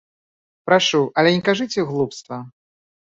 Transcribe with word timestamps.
Прашу, 0.69 1.01
але 1.21 1.33
не 1.35 1.41
кажыце 1.49 1.85
глупства. 1.91 2.39